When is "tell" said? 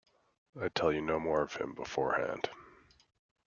0.69-0.91